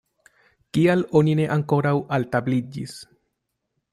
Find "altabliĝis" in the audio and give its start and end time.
2.19-2.99